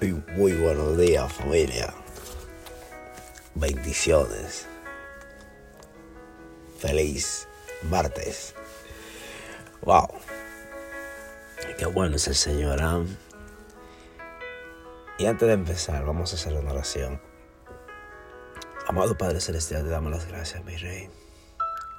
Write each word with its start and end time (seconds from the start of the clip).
Muy, 0.00 0.52
buenos 0.52 0.96
días 0.96 1.32
familia. 1.32 1.92
Bendiciones. 3.56 4.68
Feliz 6.78 7.48
martes. 7.82 8.54
Wow. 9.82 10.06
Qué 11.76 11.86
bueno 11.86 12.14
es 12.14 12.28
el 12.28 12.36
Señor. 12.36 12.80
¿ah? 12.80 13.02
Y 15.18 15.26
antes 15.26 15.48
de 15.48 15.54
empezar, 15.54 16.04
vamos 16.04 16.32
a 16.32 16.36
hacer 16.36 16.52
una 16.54 16.70
oración. 16.70 17.20
Amado 18.86 19.18
Padre 19.18 19.40
Celestial, 19.40 19.82
te 19.82 19.88
damos 19.88 20.12
las 20.12 20.28
gracias, 20.28 20.64
mi 20.64 20.76
Rey. 20.76 21.10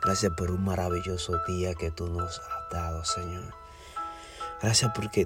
Gracias 0.01 0.31
por 0.37 0.51
un 0.51 0.63
maravilloso 0.63 1.37
día 1.45 1.73
que 1.73 1.91
tú 1.91 2.07
nos 2.07 2.39
has 2.39 2.69
dado, 2.71 3.03
Señor. 3.03 3.53
Gracias 4.61 4.89
porque 4.95 5.25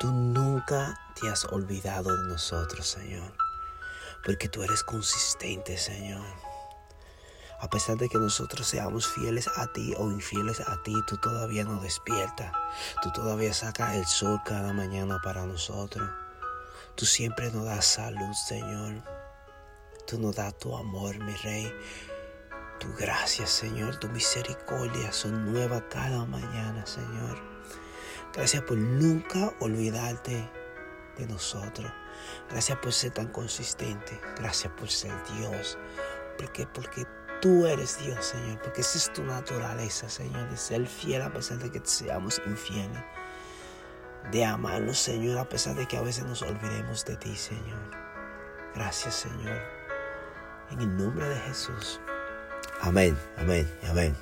tú 0.00 0.10
nunca 0.10 0.98
te 1.14 1.28
has 1.28 1.44
olvidado 1.44 2.16
de 2.16 2.28
nosotros, 2.28 2.88
Señor. 2.88 3.32
Porque 4.24 4.48
tú 4.48 4.62
eres 4.62 4.82
consistente, 4.82 5.76
Señor. 5.76 6.24
A 7.60 7.68
pesar 7.68 7.98
de 7.98 8.08
que 8.08 8.16
nosotros 8.16 8.66
seamos 8.66 9.06
fieles 9.06 9.46
a 9.56 9.70
ti 9.70 9.94
o 9.98 10.10
infieles 10.10 10.60
a 10.60 10.82
ti, 10.82 10.94
tú 11.06 11.18
todavía 11.18 11.64
nos 11.64 11.82
despiertas. 11.82 12.50
Tú 13.02 13.12
todavía 13.12 13.52
sacas 13.52 13.94
el 13.96 14.06
sol 14.06 14.40
cada 14.46 14.72
mañana 14.72 15.20
para 15.22 15.44
nosotros. 15.44 16.08
Tú 16.94 17.04
siempre 17.04 17.52
nos 17.52 17.66
das 17.66 17.84
salud, 17.84 18.32
Señor. 18.48 19.02
Tú 20.06 20.18
nos 20.18 20.36
das 20.36 20.58
tu 20.58 20.74
amor, 20.74 21.18
mi 21.18 21.34
Rey. 21.36 21.70
Tu 22.78 22.90
gracia, 22.94 23.46
Señor, 23.46 23.96
tu 23.96 24.08
misericordia 24.08 25.12
son 25.12 25.52
nuevas 25.52 25.82
cada 25.90 26.24
mañana, 26.24 26.86
Señor. 26.86 27.49
Gracias 28.34 28.62
por 28.62 28.76
nunca 28.76 29.52
olvidarte 29.58 30.48
de 31.18 31.26
nosotros. 31.26 31.90
Gracias 32.48 32.78
por 32.78 32.92
ser 32.92 33.12
tan 33.12 33.28
consistente. 33.28 34.20
Gracias 34.36 34.72
por 34.74 34.88
ser 34.88 35.12
Dios. 35.36 35.78
Porque, 36.38 36.66
porque 36.66 37.06
tú 37.40 37.66
eres 37.66 37.98
Dios, 37.98 38.24
Señor. 38.24 38.60
Porque 38.62 38.82
esa 38.82 38.98
es 38.98 39.12
tu 39.12 39.24
naturaleza, 39.24 40.08
Señor, 40.08 40.48
de 40.48 40.56
ser 40.56 40.86
fiel 40.86 41.22
a 41.22 41.32
pesar 41.32 41.58
de 41.58 41.70
que 41.70 41.80
seamos 41.84 42.40
infieles. 42.46 43.02
De 44.30 44.44
amarnos, 44.44 44.98
Señor, 44.98 45.38
a 45.38 45.48
pesar 45.48 45.74
de 45.74 45.86
que 45.86 45.96
a 45.96 46.02
veces 46.02 46.24
nos 46.24 46.42
olvidemos 46.42 47.04
de 47.04 47.16
ti, 47.16 47.34
Señor. 47.34 47.80
Gracias, 48.74 49.14
Señor. 49.14 49.60
En 50.70 50.80
el 50.80 50.96
nombre 50.96 51.28
de 51.28 51.36
Jesús. 51.40 52.00
Amén, 52.80 53.18
amén, 53.36 53.70
amén. 53.88 54.16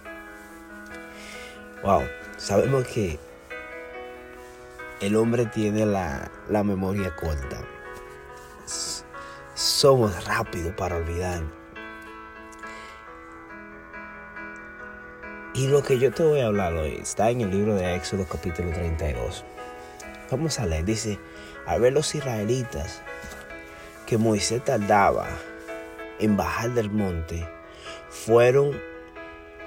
Wow, 1.82 2.02
sabemos 2.36 2.86
que 2.86 3.20
el 5.00 5.16
hombre 5.16 5.46
tiene 5.46 5.86
la, 5.86 6.30
la 6.48 6.64
memoria 6.64 7.14
corta. 7.14 7.60
Somos 9.54 10.24
rápidos 10.24 10.74
para 10.74 10.96
olvidar. 10.96 11.42
Y 15.54 15.66
lo 15.68 15.82
que 15.82 15.98
yo 15.98 16.12
te 16.12 16.22
voy 16.22 16.40
a 16.40 16.46
hablar 16.46 16.74
hoy 16.74 16.98
está 17.00 17.30
en 17.30 17.40
el 17.40 17.50
libro 17.50 17.74
de 17.74 17.94
Éxodo 17.94 18.26
capítulo 18.26 18.70
32. 18.70 19.44
Vamos 20.30 20.58
a 20.60 20.66
leer, 20.66 20.84
dice, 20.84 21.18
a 21.66 21.78
ver 21.78 21.92
los 21.92 22.14
israelitas 22.14 23.02
que 24.06 24.18
Moisés 24.18 24.64
tardaba 24.64 25.26
en 26.18 26.36
bajar 26.36 26.70
del 26.74 26.90
monte, 26.90 27.48
fueron 28.08 28.78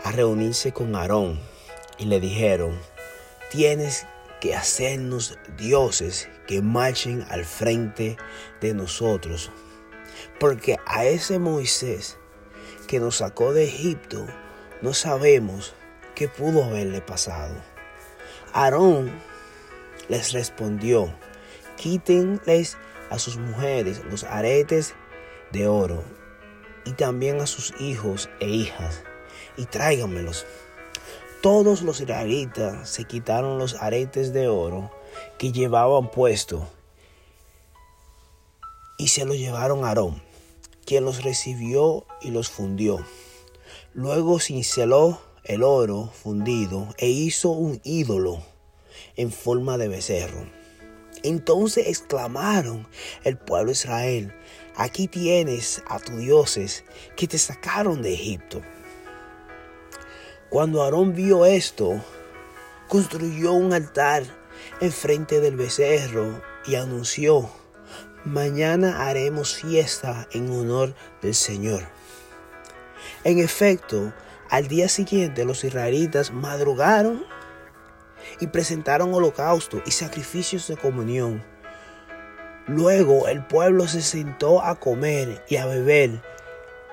a 0.04 0.12
reunirse 0.12 0.72
con 0.72 0.96
Aarón 0.96 1.40
y 1.98 2.06
le 2.06 2.20
dijeron, 2.20 2.78
tienes 3.52 4.08
que 4.42 4.56
hacernos 4.56 5.38
dioses 5.56 6.28
que 6.48 6.62
marchen 6.62 7.26
al 7.30 7.46
frente 7.46 8.18
de 8.60 8.74
nosotros. 8.74 9.52
Porque 10.40 10.78
a 10.86 11.06
ese 11.06 11.40
Moisés 11.40 12.18
que 12.88 13.00
nos 13.00 13.18
sacó 13.18 13.54
de 13.54 13.64
Egipto, 13.64 14.26
no 14.82 14.94
sabemos 14.94 15.74
qué 16.16 16.28
pudo 16.28 16.64
haberle 16.64 17.00
pasado. 17.02 17.56
Aarón 18.52 19.12
les 20.10 20.34
respondió, 20.34 21.14
quítenles 21.78 22.78
a 23.10 23.20
sus 23.20 23.38
mujeres 23.38 24.02
los 24.10 24.24
aretes 24.24 24.96
de 25.52 25.68
oro 25.68 26.04
y 26.84 26.94
también 26.94 27.40
a 27.42 27.48
sus 27.48 27.74
hijos 27.80 28.30
e 28.40 28.50
hijas 28.50 29.04
y 29.56 29.66
tráiganmelos. 29.66 30.46
Todos 31.42 31.82
los 31.82 32.02
israelitas 32.02 32.88
se 32.88 33.06
quitaron 33.06 33.58
los 33.58 33.74
aretes 33.74 34.32
de 34.32 34.48
oro 34.48 34.92
que 35.40 35.52
llevaban 35.52 36.12
puesto 36.12 36.68
y 39.00 39.08
se 39.08 39.26
los 39.26 39.38
llevaron 39.38 39.84
a 39.84 39.88
Aarón, 39.88 40.22
quien 40.86 41.04
los 41.04 41.24
recibió 41.24 42.06
y 42.22 42.30
los 42.30 42.52
fundió. 42.52 43.04
Luego 43.96 44.40
cinceló 44.40 45.20
el 45.44 45.64
oro 45.64 46.12
fundido 46.14 46.88
e 47.00 47.10
hizo 47.10 47.50
un 47.50 47.82
ídolo 47.84 48.44
en 49.16 49.32
forma 49.32 49.80
de 49.80 49.88
becerro. 49.88 50.46
Entonces 51.24 51.88
exclamaron 51.88 52.88
el 53.24 53.40
pueblo 53.40 53.68
de 53.68 53.72
Israel, 53.72 54.34
aquí 54.76 55.08
tienes 55.08 55.82
a 55.88 55.98
tus 55.98 56.20
dioses 56.20 56.84
que 57.18 57.28
te 57.28 57.40
sacaron 57.40 58.04
de 58.04 58.14
Egipto. 58.14 58.62
Cuando 60.52 60.84
Aarón 60.84 61.16
vio 61.16 61.46
esto, 61.46 62.04
construyó 62.90 63.54
un 63.54 63.72
altar 63.72 64.24
enfrente 64.82 65.40
del 65.40 65.56
becerro 65.56 66.42
y 66.66 66.76
anunció, 66.76 67.50
mañana 68.26 69.08
haremos 69.08 69.56
fiesta 69.56 70.28
en 70.34 70.52
honor 70.52 70.94
del 71.22 71.36
Señor. 71.36 71.84
En 73.24 73.40
efecto, 73.40 74.12
al 74.50 74.68
día 74.68 74.90
siguiente 74.90 75.46
los 75.46 75.64
israelitas 75.64 76.32
madrugaron 76.32 77.24
y 78.42 78.48
presentaron 78.48 79.14
holocausto 79.14 79.82
y 79.86 79.92
sacrificios 79.92 80.68
de 80.68 80.76
comunión. 80.76 81.46
Luego 82.68 83.30
el 83.30 83.42
pueblo 83.46 83.88
se 83.88 84.02
sentó 84.02 84.62
a 84.62 84.76
comer 84.82 85.46
y 85.48 85.56
a 85.56 85.66
beber 85.66 86.22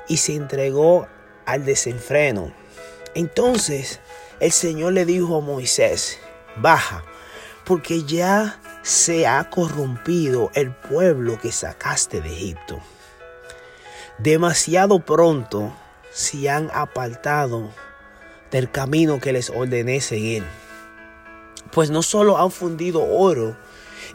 y 0.06 0.18
se 0.18 0.36
entregó 0.36 1.08
al 1.44 1.64
desenfreno. 1.64 2.54
Entonces 3.14 4.00
el 4.40 4.52
Señor 4.52 4.92
le 4.92 5.04
dijo 5.04 5.38
a 5.38 5.40
Moisés, 5.40 6.18
baja, 6.56 7.04
porque 7.64 8.04
ya 8.04 8.60
se 8.82 9.26
ha 9.26 9.50
corrompido 9.50 10.50
el 10.54 10.70
pueblo 10.72 11.38
que 11.40 11.52
sacaste 11.52 12.20
de 12.20 12.32
Egipto. 12.32 12.80
Demasiado 14.18 15.00
pronto 15.00 15.72
se 16.12 16.48
han 16.48 16.70
apartado 16.72 17.70
del 18.50 18.70
camino 18.70 19.20
que 19.20 19.32
les 19.32 19.50
ordené 19.50 20.00
seguir. 20.00 20.44
Pues 21.70 21.90
no 21.90 22.02
solo 22.02 22.38
han 22.38 22.50
fundido 22.50 23.04
oro 23.04 23.56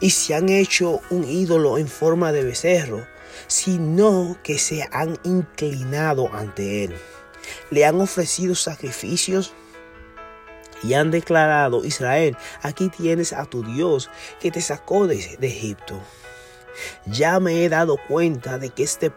y 0.00 0.10
se 0.10 0.34
han 0.34 0.48
hecho 0.48 1.00
un 1.10 1.24
ídolo 1.24 1.78
en 1.78 1.86
forma 1.86 2.32
de 2.32 2.44
becerro, 2.44 3.06
sino 3.46 4.36
que 4.42 4.58
se 4.58 4.88
han 4.90 5.18
inclinado 5.22 6.30
ante 6.34 6.84
él 6.84 6.94
le 7.70 7.84
han 7.84 8.00
ofrecido 8.00 8.54
sacrificios 8.54 9.54
y 10.84 10.94
han 10.94 11.10
declarado, 11.10 11.84
Israel, 11.84 12.36
aquí 12.62 12.88
tienes 12.88 13.32
a 13.32 13.46
tu 13.46 13.64
Dios 13.64 14.10
que 14.40 14.50
te 14.50 14.60
sacó 14.60 15.06
de, 15.06 15.16
Egipto. 15.40 16.00
Ya 17.06 17.40
me 17.40 17.64
he 17.64 17.68
dado 17.68 17.96
cuenta 18.08 18.58
de 18.58 18.70
que 18.70 18.82
este 18.82 19.12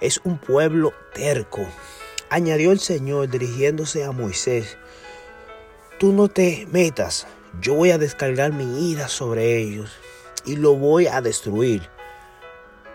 es 0.00 0.20
un 0.24 0.38
pueblo 0.38 0.92
terco. 1.12 1.66
Añadió 2.30 2.72
el 2.72 2.80
Señor 2.80 3.28
dirigiéndose 3.28 4.04
a 4.04 4.12
Moisés, 4.12 4.76
tú 5.98 6.12
no 6.12 6.28
te 6.28 6.66
metas, 6.70 7.26
yo 7.60 7.74
voy 7.74 7.90
a 7.90 7.98
descargar 7.98 8.52
mi 8.52 8.90
ira 8.90 9.08
sobre 9.08 9.58
ellos 9.58 9.90
y 10.44 10.56
lo 10.56 10.74
voy 10.74 11.06
a 11.06 11.20
destruir, 11.20 11.88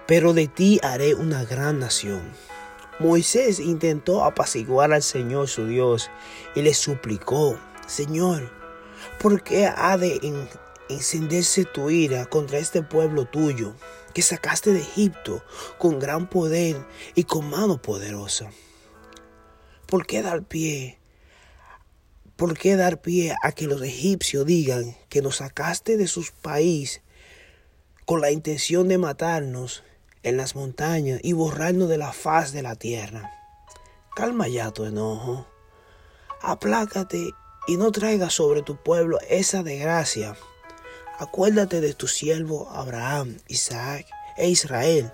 pero 0.07 0.33
de 0.33 0.47
ti 0.47 0.79
haré 0.83 1.15
una 1.15 1.43
gran 1.43 1.79
nación. 1.79 2.21
Moisés 2.99 3.61
intentó 3.61 4.25
apaciguar 4.25 4.91
al 4.91 5.01
Señor 5.01 5.47
su 5.47 5.65
Dios 5.65 6.11
y 6.53 6.61
le 6.61 6.73
suplicó, 6.73 7.57
Señor, 7.87 8.51
¿por 9.21 9.41
qué 9.41 9.67
ha 9.67 9.97
de 9.97 10.19
encenderse 10.89 11.63
tu 11.63 11.89
ira 11.89 12.25
contra 12.25 12.57
este 12.57 12.83
pueblo 12.83 13.23
tuyo 13.23 13.73
que 14.13 14.21
sacaste 14.21 14.73
de 14.73 14.81
Egipto 14.81 15.41
con 15.77 15.97
gran 15.97 16.29
poder 16.29 16.85
y 17.15 17.23
con 17.23 17.49
mano 17.49 17.81
poderosa? 17.81 18.51
¿Por 19.85 20.05
qué 20.05 20.21
dar 20.21 20.43
pie? 20.43 20.99
¿Por 22.35 22.57
qué 22.57 22.75
dar 22.75 23.01
pie 23.01 23.33
a 23.41 23.53
que 23.53 23.65
los 23.65 23.81
egipcios 23.81 24.45
digan 24.45 24.97
que 25.07 25.21
nos 25.21 25.37
sacaste 25.37 25.95
de 25.95 26.07
sus 26.07 26.31
países 26.31 27.01
con 28.03 28.19
la 28.19 28.31
intención 28.31 28.89
de 28.89 28.97
matarnos 28.97 29.83
en 30.23 30.37
las 30.37 30.55
montañas 30.55 31.19
y 31.23 31.33
borrarnos 31.33 31.89
de 31.89 31.97
la 31.97 32.13
faz 32.13 32.51
de 32.51 32.61
la 32.61 32.75
tierra. 32.75 33.31
Calma 34.15 34.47
ya 34.47 34.71
tu 34.71 34.85
enojo. 34.85 35.47
Aplácate 36.41 37.31
y 37.67 37.77
no 37.77 37.91
traigas 37.91 38.33
sobre 38.33 38.61
tu 38.61 38.75
pueblo 38.75 39.17
esa 39.29 39.63
desgracia. 39.63 40.35
Acuérdate 41.17 41.81
de 41.81 41.93
tu 41.93 42.07
siervo 42.07 42.69
Abraham, 42.69 43.37
Isaac 43.47 44.07
e 44.37 44.49
Israel, 44.49 45.11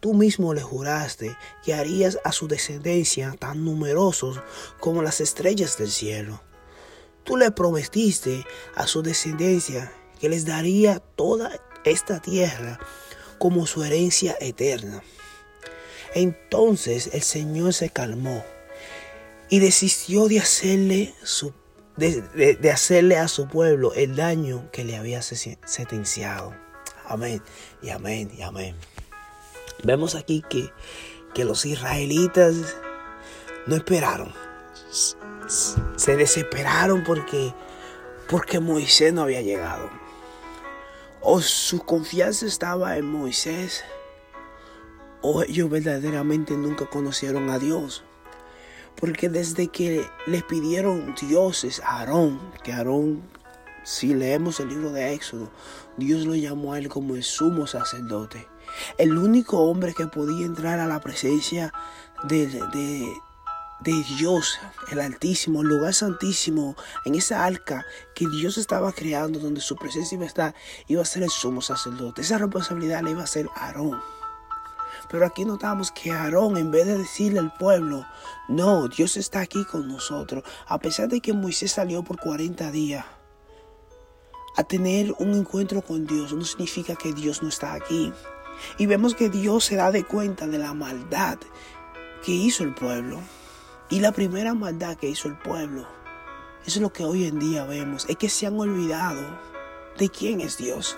tú 0.00 0.14
mismo 0.14 0.52
le 0.52 0.62
juraste 0.62 1.36
que 1.64 1.74
harías 1.74 2.18
a 2.24 2.32
su 2.32 2.48
descendencia 2.48 3.34
tan 3.38 3.64
numerosos 3.64 4.40
como 4.80 5.00
las 5.00 5.20
estrellas 5.20 5.78
del 5.78 5.90
cielo. 5.90 6.42
Tú 7.24 7.36
le 7.36 7.50
prometiste 7.50 8.44
a 8.74 8.86
su 8.86 9.02
descendencia 9.02 9.92
que 10.20 10.28
les 10.28 10.44
daría 10.44 10.98
toda 10.98 11.52
esta 11.84 12.20
tierra 12.20 12.78
como 13.42 13.66
su 13.66 13.82
herencia 13.82 14.36
eterna. 14.38 15.02
Entonces 16.14 17.10
el 17.12 17.22
Señor 17.22 17.74
se 17.74 17.90
calmó 17.90 18.44
y 19.48 19.58
desistió 19.58 20.28
de 20.28 20.38
hacerle, 20.38 21.12
su, 21.24 21.52
de, 21.96 22.70
hacerle 22.72 23.16
a 23.16 23.26
su 23.26 23.48
pueblo 23.48 23.94
el 23.94 24.14
daño 24.14 24.70
que 24.70 24.84
le 24.84 24.96
había 24.96 25.22
sentenciado. 25.22 26.54
Amén 27.04 27.42
y 27.82 27.90
amén 27.90 28.30
y 28.32 28.42
amén. 28.42 28.76
Vemos 29.82 30.14
aquí 30.14 30.44
que, 30.48 30.70
que 31.34 31.44
los 31.44 31.66
israelitas 31.66 32.54
no 33.66 33.74
esperaron. 33.74 34.32
Se 35.96 36.16
desesperaron 36.16 37.02
porque, 37.02 37.52
porque 38.28 38.60
Moisés 38.60 39.12
no 39.12 39.22
había 39.22 39.40
llegado. 39.40 40.01
O 41.22 41.40
su 41.40 41.80
confianza 41.84 42.46
estaba 42.46 42.96
en 42.96 43.06
Moisés 43.06 43.84
o 45.22 45.42
ellos 45.42 45.70
verdaderamente 45.70 46.56
nunca 46.56 46.86
conocieron 46.86 47.48
a 47.48 47.58
Dios. 47.58 48.04
Porque 48.96 49.28
desde 49.28 49.68
que 49.68 50.06
les 50.26 50.42
pidieron 50.42 51.14
dioses 51.14 51.80
a 51.80 52.00
Aarón, 52.00 52.40
que 52.62 52.72
Aarón, 52.72 53.22
si 53.84 54.14
leemos 54.14 54.60
el 54.60 54.68
libro 54.68 54.92
de 54.92 55.14
Éxodo, 55.14 55.50
Dios 55.96 56.26
lo 56.26 56.34
llamó 56.34 56.72
a 56.72 56.78
él 56.78 56.88
como 56.88 57.14
el 57.14 57.22
sumo 57.22 57.66
sacerdote. 57.66 58.46
El 58.98 59.16
único 59.16 59.58
hombre 59.58 59.94
que 59.94 60.06
podía 60.06 60.44
entrar 60.44 60.78
a 60.78 60.86
la 60.86 61.00
presencia 61.00 61.72
de, 62.24 62.46
de, 62.46 63.12
de 63.82 64.04
Dios, 64.16 64.58
el 64.90 65.00
Altísimo, 65.00 65.62
el 65.62 65.68
lugar 65.68 65.94
santísimo, 65.94 66.76
en 67.04 67.14
esa 67.14 67.44
arca 67.44 67.84
que 68.14 68.26
Dios 68.28 68.58
estaba 68.58 68.92
creando, 68.92 69.38
donde 69.38 69.60
su 69.60 69.76
presencia 69.76 70.16
iba 70.16 70.24
a 70.24 70.28
estar, 70.28 70.54
iba 70.88 71.02
a 71.02 71.06
ser 71.06 71.22
el 71.22 71.30
sumo 71.30 71.60
sacerdote. 71.60 72.22
Esa 72.22 72.38
responsabilidad 72.38 73.02
la 73.02 73.10
iba 73.10 73.22
a 73.22 73.26
ser 73.26 73.48
Aarón. 73.54 74.00
Pero 75.10 75.26
aquí 75.26 75.44
notamos 75.44 75.90
que 75.90 76.10
Aarón, 76.10 76.56
en 76.56 76.70
vez 76.70 76.86
de 76.86 76.98
decirle 76.98 77.40
al 77.40 77.52
pueblo, 77.54 78.06
no, 78.48 78.88
Dios 78.88 79.16
está 79.16 79.40
aquí 79.40 79.64
con 79.64 79.88
nosotros, 79.88 80.44
a 80.66 80.78
pesar 80.78 81.08
de 81.08 81.20
que 81.20 81.32
Moisés 81.32 81.72
salió 81.72 82.02
por 82.02 82.18
40 82.18 82.70
días 82.70 83.04
a 84.56 84.64
tener 84.64 85.14
un 85.18 85.34
encuentro 85.34 85.82
con 85.82 86.06
Dios, 86.06 86.32
no 86.32 86.44
significa 86.44 86.94
que 86.94 87.12
Dios 87.12 87.42
no 87.42 87.48
está 87.48 87.74
aquí. 87.74 88.12
Y 88.78 88.86
vemos 88.86 89.14
que 89.14 89.28
Dios 89.28 89.64
se 89.64 89.76
da 89.76 89.90
de 89.90 90.04
cuenta 90.04 90.46
de 90.46 90.58
la 90.58 90.74
maldad 90.74 91.38
que 92.24 92.32
hizo 92.32 92.62
el 92.62 92.74
pueblo. 92.74 93.20
Y 93.92 94.00
la 94.00 94.10
primera 94.10 94.54
maldad 94.54 94.96
que 94.96 95.10
hizo 95.10 95.28
el 95.28 95.36
pueblo, 95.36 95.86
eso 96.64 96.78
es 96.78 96.80
lo 96.80 96.94
que 96.94 97.04
hoy 97.04 97.26
en 97.26 97.38
día 97.38 97.66
vemos, 97.66 98.06
es 98.08 98.16
que 98.16 98.30
se 98.30 98.46
han 98.46 98.58
olvidado 98.58 99.20
de 99.98 100.08
quién 100.08 100.40
es 100.40 100.56
Dios. 100.56 100.96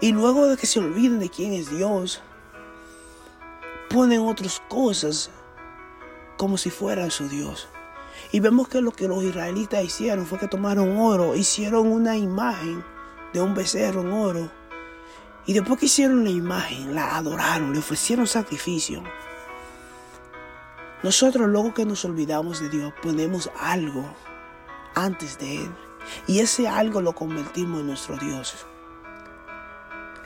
Y 0.00 0.12
luego 0.12 0.46
de 0.46 0.56
que 0.56 0.66
se 0.66 0.78
olviden 0.78 1.18
de 1.18 1.28
quién 1.28 1.52
es 1.52 1.68
Dios, 1.68 2.22
ponen 3.90 4.22
otras 4.22 4.62
cosas 4.70 5.30
como 6.38 6.56
si 6.56 6.70
fueran 6.70 7.10
su 7.10 7.28
Dios. 7.28 7.68
Y 8.32 8.40
vemos 8.40 8.68
que 8.68 8.80
lo 8.80 8.92
que 8.92 9.06
los 9.06 9.22
israelitas 9.22 9.84
hicieron 9.84 10.24
fue 10.24 10.38
que 10.38 10.48
tomaron 10.48 10.96
oro, 10.96 11.36
hicieron 11.36 11.86
una 11.86 12.16
imagen 12.16 12.82
de 13.34 13.42
un 13.42 13.54
becerro 13.54 14.00
en 14.00 14.12
oro. 14.12 14.50
Y 15.44 15.52
después 15.52 15.78
que 15.78 15.84
hicieron 15.84 16.24
la 16.24 16.30
imagen, 16.30 16.94
la 16.94 17.18
adoraron, 17.18 17.74
le 17.74 17.80
ofrecieron 17.80 18.26
sacrificio. 18.26 19.02
Nosotros 21.02 21.48
luego 21.48 21.74
que 21.74 21.84
nos 21.84 22.04
olvidamos 22.04 22.60
de 22.60 22.68
Dios 22.68 22.92
ponemos 23.02 23.50
algo 23.60 24.04
antes 24.94 25.38
de 25.38 25.62
Él. 25.64 25.70
Y 26.26 26.40
ese 26.40 26.66
algo 26.68 27.00
lo 27.00 27.14
convertimos 27.14 27.80
en 27.80 27.86
nuestro 27.86 28.16
Dios. 28.16 28.66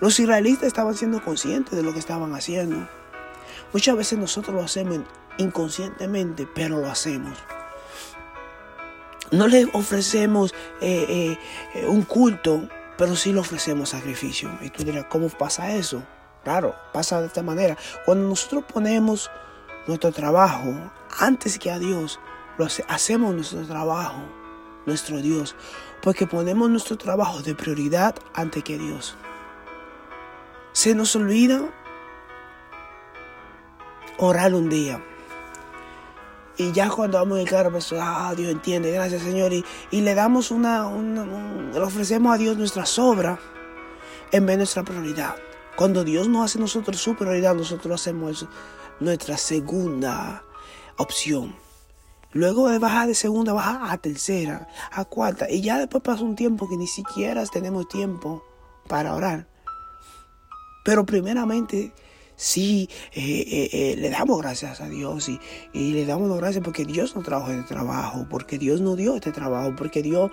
Los 0.00 0.18
israelitas 0.18 0.64
estaban 0.64 0.94
siendo 0.94 1.22
conscientes 1.22 1.76
de 1.76 1.82
lo 1.82 1.92
que 1.92 1.98
estaban 1.98 2.34
haciendo. 2.34 2.88
Muchas 3.72 3.96
veces 3.96 4.18
nosotros 4.18 4.54
lo 4.56 4.62
hacemos 4.62 5.00
inconscientemente, 5.38 6.48
pero 6.52 6.80
lo 6.80 6.90
hacemos. 6.90 7.38
No 9.30 9.46
le 9.46 9.66
ofrecemos 9.72 10.54
eh, 10.80 11.38
eh, 11.74 11.86
un 11.86 12.02
culto, 12.02 12.68
pero 12.98 13.16
sí 13.16 13.32
le 13.32 13.40
ofrecemos 13.40 13.90
sacrificio. 13.90 14.50
Y 14.60 14.70
tú 14.70 14.84
dirás, 14.84 15.06
¿cómo 15.08 15.28
pasa 15.28 15.72
eso? 15.72 16.02
Claro, 16.44 16.74
pasa 16.92 17.20
de 17.20 17.28
esta 17.28 17.42
manera. 17.42 17.76
Cuando 18.04 18.28
nosotros 18.28 18.64
ponemos 18.70 19.30
nuestro 19.86 20.12
trabajo 20.12 20.74
antes 21.18 21.58
que 21.58 21.70
a 21.70 21.78
Dios. 21.78 22.20
Lo 22.58 22.66
hacemos 22.88 23.34
nuestro 23.34 23.64
trabajo, 23.66 24.20
nuestro 24.86 25.18
Dios, 25.22 25.56
porque 26.02 26.26
ponemos 26.26 26.68
nuestro 26.68 26.98
trabajo 26.98 27.40
de 27.40 27.54
prioridad 27.54 28.14
ante 28.34 28.62
que 28.62 28.78
Dios. 28.78 29.16
Se 30.72 30.94
nos 30.94 31.16
olvida 31.16 31.62
orar 34.18 34.54
un 34.54 34.68
día. 34.68 35.02
Y 36.58 36.72
ya 36.72 36.90
cuando 36.90 37.18
vamos 37.18 37.38
en 37.38 37.44
el 37.44 37.50
carro, 37.50 37.72
pues, 37.72 37.92
ah, 37.98 38.34
Dios 38.36 38.52
entiende, 38.52 38.92
gracias 38.92 39.22
Señor. 39.22 39.52
Y, 39.52 39.64
le 39.90 40.14
damos 40.14 40.50
una, 40.50 40.90
le 40.92 41.80
ofrecemos 41.80 42.34
a 42.34 42.38
Dios 42.38 42.58
nuestra 42.58 42.84
sobra 42.84 43.38
en 44.30 44.44
vez 44.44 44.54
de 44.54 44.58
nuestra 44.58 44.82
prioridad. 44.82 45.36
Cuando 45.74 46.04
Dios 46.04 46.28
nos 46.28 46.44
hace 46.44 46.58
nosotros 46.58 47.00
su 47.00 47.16
prioridad, 47.16 47.54
nosotros 47.54 48.00
hacemos 48.00 48.32
eso 48.32 48.48
nuestra 49.02 49.36
segunda 49.36 50.44
opción. 50.96 51.54
Luego 52.32 52.70
de 52.70 52.78
bajar 52.78 53.08
de 53.08 53.14
segunda, 53.14 53.52
bajar 53.52 53.80
a 53.90 53.98
tercera, 53.98 54.68
a 54.90 55.04
cuarta. 55.04 55.50
Y 55.50 55.60
ya 55.60 55.78
después 55.78 56.02
pasa 56.02 56.22
un 56.22 56.34
tiempo 56.34 56.68
que 56.68 56.76
ni 56.76 56.86
siquiera 56.86 57.44
tenemos 57.46 57.88
tiempo 57.88 58.42
para 58.88 59.14
orar. 59.14 59.46
Pero 60.84 61.04
primeramente, 61.04 61.92
sí, 62.34 62.88
eh, 63.12 63.44
eh, 63.46 63.70
eh, 63.72 63.96
le 63.98 64.10
damos 64.10 64.40
gracias 64.40 64.80
a 64.80 64.88
Dios 64.88 65.28
y, 65.28 65.38
y, 65.72 65.92
le 65.92 66.06
damos 66.06 66.34
gracias 66.38 66.64
porque 66.64 66.84
Dios 66.84 67.14
nos 67.14 67.24
trajo 67.24 67.50
este 67.50 67.74
trabajo, 67.74 68.26
porque 68.30 68.58
Dios 68.58 68.80
nos 68.80 68.96
dio 68.96 69.14
este 69.14 69.30
trabajo, 69.30 69.74
porque 69.76 70.02
Dios 70.02 70.30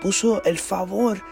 puso 0.00 0.42
el 0.44 0.58
favor 0.58 1.22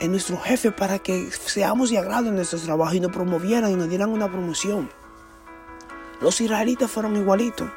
en 0.00 0.10
nuestro 0.12 0.38
jefe 0.38 0.70
para 0.70 0.98
que 0.98 1.30
seamos 1.30 1.90
de 1.90 1.98
agrado 1.98 2.28
en 2.28 2.36
nuestro 2.36 2.58
trabajo 2.60 2.94
y 2.94 3.00
nos 3.00 3.12
promovieran 3.12 3.72
y 3.72 3.74
nos 3.74 3.88
dieran 3.88 4.10
una 4.10 4.30
promoción. 4.30 4.90
Los 6.20 6.40
israelitas 6.40 6.90
fueron 6.90 7.16
igualitos. 7.16 7.68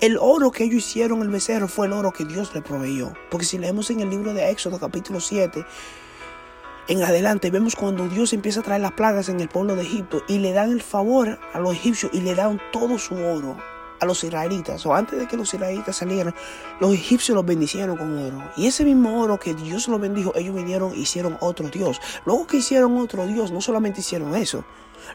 El 0.00 0.18
oro 0.18 0.50
que 0.50 0.64
ellos 0.64 0.78
hicieron 0.78 1.22
el 1.22 1.28
becerro 1.28 1.68
fue 1.68 1.86
el 1.86 1.92
oro 1.92 2.12
que 2.12 2.24
Dios 2.24 2.54
le 2.54 2.62
proveyó. 2.62 3.12
Porque 3.30 3.46
si 3.46 3.58
leemos 3.58 3.90
en 3.90 4.00
el 4.00 4.10
libro 4.10 4.34
de 4.34 4.50
Éxodo 4.50 4.78
capítulo 4.78 5.20
7, 5.20 5.64
en 6.88 7.02
adelante 7.02 7.50
vemos 7.50 7.76
cuando 7.76 8.08
Dios 8.08 8.32
empieza 8.32 8.60
a 8.60 8.62
traer 8.62 8.80
las 8.80 8.92
plagas 8.92 9.28
en 9.28 9.40
el 9.40 9.48
pueblo 9.48 9.76
de 9.76 9.82
Egipto 9.82 10.22
y 10.26 10.38
le 10.38 10.52
dan 10.52 10.72
el 10.72 10.82
favor 10.82 11.38
a 11.52 11.60
los 11.60 11.72
egipcios 11.72 12.10
y 12.14 12.22
le 12.22 12.34
dan 12.34 12.60
todo 12.72 12.98
su 12.98 13.14
oro 13.14 13.56
a 14.00 14.06
los 14.06 14.24
israelitas. 14.24 14.84
O 14.86 14.94
antes 14.94 15.18
de 15.18 15.26
que 15.26 15.36
los 15.36 15.52
israelitas 15.52 15.96
salieran, 15.96 16.34
los 16.80 16.94
egipcios 16.94 17.36
los 17.36 17.44
bendicieron 17.44 17.96
con 17.96 18.16
oro. 18.16 18.42
Y 18.56 18.66
ese 18.66 18.84
mismo 18.84 19.20
oro 19.20 19.38
que 19.38 19.54
Dios 19.54 19.88
los 19.88 20.00
bendijo, 20.00 20.32
ellos 20.34 20.54
vinieron 20.54 20.92
e 20.92 20.98
hicieron 20.98 21.36
otro 21.40 21.68
Dios. 21.68 22.00
Luego 22.24 22.46
que 22.46 22.58
hicieron 22.58 22.96
otro 22.96 23.26
Dios, 23.26 23.52
no 23.52 23.60
solamente 23.60 24.00
hicieron 24.00 24.34
eso, 24.34 24.64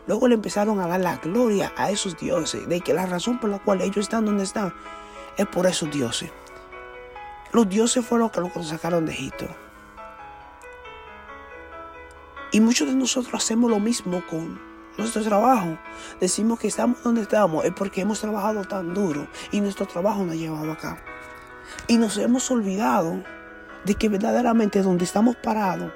Luego 0.07 0.27
le 0.27 0.35
empezaron 0.35 0.79
a 0.79 0.87
dar 0.87 0.99
la 0.99 1.17
gloria 1.17 1.73
a 1.75 1.91
esos 1.91 2.17
dioses, 2.17 2.67
de 2.67 2.81
que 2.81 2.93
la 2.93 3.05
razón 3.05 3.39
por 3.39 3.49
la 3.49 3.59
cual 3.59 3.81
ellos 3.81 3.97
están 3.97 4.25
donde 4.25 4.43
están 4.43 4.73
es 5.37 5.47
por 5.47 5.65
esos 5.65 5.91
dioses. 5.91 6.31
Los 7.51 7.69
dioses 7.69 8.05
fueron 8.05 8.31
los 8.33 8.51
que 8.51 8.59
los 8.59 8.67
sacaron 8.67 9.05
de 9.05 9.11
Egipto. 9.11 9.47
Y 12.51 12.59
muchos 12.59 12.87
de 12.87 12.95
nosotros 12.95 13.33
hacemos 13.43 13.69
lo 13.69 13.79
mismo 13.79 14.23
con 14.29 14.59
nuestro 14.97 15.23
trabajo. 15.23 15.77
Decimos 16.19 16.59
que 16.59 16.67
estamos 16.67 17.01
donde 17.03 17.21
estamos 17.21 17.65
es 17.65 17.71
porque 17.71 18.01
hemos 18.01 18.19
trabajado 18.19 18.63
tan 18.63 18.93
duro 18.93 19.27
y 19.51 19.61
nuestro 19.61 19.87
trabajo 19.87 20.23
nos 20.23 20.33
ha 20.33 20.37
llevado 20.37 20.71
acá. 20.71 21.03
Y 21.87 21.97
nos 21.97 22.17
hemos 22.17 22.49
olvidado 22.51 23.23
de 23.85 23.95
que 23.95 24.09
verdaderamente 24.09 24.81
donde 24.81 25.03
estamos 25.03 25.35
parados 25.35 25.91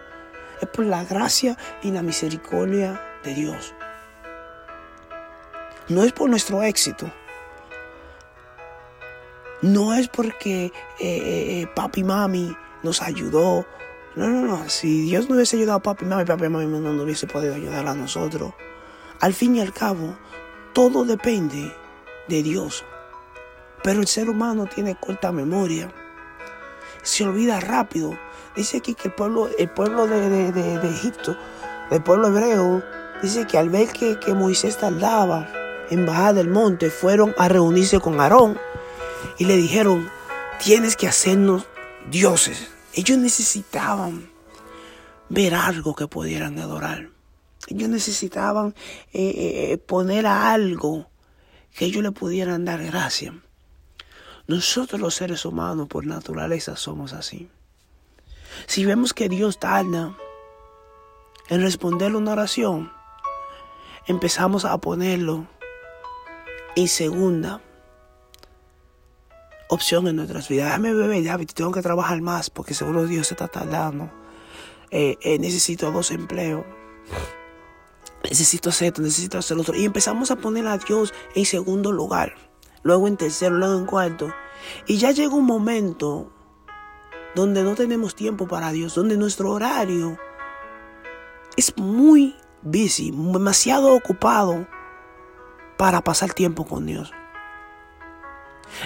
es 0.61 0.67
por 0.69 0.85
la 0.85 1.03
gracia 1.03 1.57
y 1.83 1.91
la 1.91 2.01
misericordia 2.01 3.01
de 3.23 3.33
Dios. 3.33 3.73
No 5.89 6.03
es 6.03 6.11
por 6.11 6.29
nuestro 6.29 6.63
éxito. 6.63 7.09
No 9.61 9.93
es 9.93 10.07
porque 10.07 10.65
eh, 10.65 10.71
eh, 10.99 11.61
eh, 11.61 11.67
papi 11.73 12.01
y 12.01 12.03
mami 12.03 12.57
nos 12.83 13.01
ayudó. 13.01 13.65
No, 14.15 14.27
no, 14.27 14.41
no. 14.41 14.69
Si 14.69 15.01
Dios 15.01 15.29
no 15.29 15.35
hubiese 15.35 15.57
ayudado 15.57 15.79
a 15.79 15.83
papi 15.83 16.05
y 16.05 16.07
mami, 16.07 16.25
papi 16.25 16.45
y 16.45 16.49
mami 16.49 16.65
no 16.65 16.93
nos 16.93 17.03
hubiese 17.03 17.25
podido 17.25 17.55
ayudar 17.55 17.87
a 17.87 17.95
nosotros. 17.95 18.53
Al 19.19 19.33
fin 19.33 19.55
y 19.55 19.61
al 19.61 19.73
cabo, 19.73 20.15
todo 20.73 21.05
depende 21.05 21.73
de 22.27 22.43
Dios. 22.43 22.83
Pero 23.83 24.01
el 24.01 24.07
ser 24.07 24.29
humano 24.29 24.65
tiene 24.65 24.95
corta 24.99 25.31
memoria. 25.31 25.91
Se 27.01 27.23
olvida 27.23 27.59
rápido. 27.59 28.17
Dice 28.55 28.77
aquí 28.77 28.93
que 28.93 29.07
el 29.07 29.13
pueblo, 29.13 29.49
el 29.57 29.69
pueblo 29.69 30.07
de, 30.07 30.51
de 30.51 30.89
Egipto 30.89 31.37
del 31.89 32.03
pueblo 32.03 32.27
hebreo, 32.27 32.83
dice 33.21 33.47
que 33.47 33.57
al 33.57 33.69
ver 33.69 33.89
que, 33.89 34.19
que 34.19 34.33
Moisés 34.33 34.77
tardaba 34.77 35.47
en 35.89 36.05
bajar 36.05 36.35
del 36.35 36.49
monte, 36.49 36.89
fueron 36.89 37.33
a 37.37 37.47
reunirse 37.47 37.99
con 37.99 38.19
Aarón 38.19 38.59
y 39.37 39.45
le 39.45 39.55
dijeron, 39.55 40.09
tienes 40.63 40.95
que 40.95 41.07
hacernos 41.07 41.65
dioses. 42.09 42.69
Ellos 42.93 43.17
necesitaban 43.17 44.29
ver 45.29 45.55
algo 45.55 45.95
que 45.95 46.07
pudieran 46.07 46.57
adorar. 46.59 47.09
Ellos 47.67 47.89
necesitaban 47.89 48.73
eh, 49.13 49.71
eh, 49.71 49.77
poner 49.77 50.25
a 50.25 50.51
algo 50.51 51.09
que 51.75 51.85
ellos 51.85 52.01
le 52.01 52.11
pudieran 52.11 52.65
dar 52.65 52.83
gracia. 52.83 53.33
Nosotros 54.47 55.01
los 55.01 55.15
seres 55.15 55.43
humanos 55.45 55.87
por 55.87 56.05
naturaleza 56.05 56.75
somos 56.77 57.13
así. 57.13 57.49
Si 58.65 58.85
vemos 58.85 59.13
que 59.13 59.29
Dios 59.29 59.59
tarda 59.59 60.17
en 61.49 61.61
responderle 61.61 62.17
una 62.17 62.31
oración, 62.31 62.91
empezamos 64.07 64.63
a 64.65 64.77
ponerlo 64.77 65.47
en 66.77 66.87
segunda 66.87 67.59
opción 69.67 70.07
en 70.07 70.15
nuestras 70.15 70.47
vidas. 70.47 70.67
Déjame 70.67 70.93
beber, 70.93 71.23
ya, 71.23 71.35
tengo 71.39 71.71
que 71.71 71.81
trabajar 71.81 72.21
más 72.21 72.51
porque 72.51 72.75
seguro 72.75 73.07
Dios 73.07 73.27
se 73.27 73.33
está 73.33 73.47
tardando. 73.47 74.11
Eh, 74.91 75.17
eh, 75.21 75.39
necesito 75.39 75.91
dos 75.91 76.11
empleos. 76.11 76.63
Necesito 78.23 78.69
hacer 78.69 78.89
esto, 78.89 79.01
necesito 79.01 79.39
hacer 79.39 79.57
otro. 79.57 79.75
Y 79.75 79.85
empezamos 79.85 80.29
a 80.29 80.35
poner 80.35 80.67
a 80.67 80.77
Dios 80.77 81.15
en 81.33 81.45
segundo 81.45 81.91
lugar. 81.91 82.35
Luego 82.83 83.07
en 83.07 83.17
tercero, 83.17 83.55
luego 83.55 83.75
en 83.79 83.87
cuarto. 83.87 84.31
Y 84.85 84.97
ya 84.97 85.11
llega 85.11 85.33
un 85.33 85.45
momento 85.45 86.31
donde 87.33 87.63
no 87.63 87.73
tenemos 87.73 88.13
tiempo 88.13 88.47
para 88.47 88.71
Dios, 88.71 88.93
donde 88.93 89.17
nuestro 89.17 89.49
horario 89.49 90.19
es 91.55 91.75
muy 91.75 92.35
busy, 92.61 93.09
demasiado 93.09 93.95
ocupado 93.95 94.67
para 95.77 96.01
pasar 96.01 96.33
tiempo 96.33 96.65
con 96.65 96.85
Dios. 96.85 97.11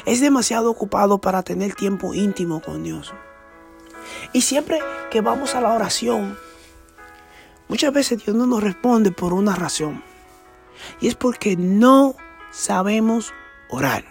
Es 0.05 0.21
demasiado 0.21 0.69
ocupado 0.69 1.19
para 1.19 1.43
tener 1.43 1.73
tiempo 1.75 2.13
íntimo 2.13 2.61
con 2.61 2.83
Dios. 2.83 3.13
Y 4.33 4.41
siempre 4.41 4.79
que 5.09 5.21
vamos 5.21 5.55
a 5.55 5.61
la 5.61 5.73
oración, 5.73 6.37
muchas 7.67 7.93
veces 7.93 8.23
Dios 8.23 8.35
no 8.35 8.45
nos 8.45 8.63
responde 8.63 9.11
por 9.11 9.33
una 9.33 9.55
razón. 9.55 10.03
Y 10.99 11.07
es 11.07 11.15
porque 11.15 11.55
no 11.57 12.15
sabemos 12.51 13.33
orar. 13.69 14.03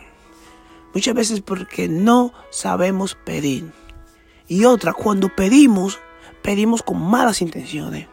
Muchas 0.94 1.14
veces 1.14 1.40
porque 1.40 1.88
no 1.88 2.32
sabemos 2.50 3.14
pedir. 3.14 3.72
Y 4.48 4.64
otra, 4.64 4.92
cuando 4.92 5.34
pedimos, 5.34 6.00
pedimos 6.42 6.82
con 6.82 7.00
malas 7.00 7.40
intenciones. 7.42 8.08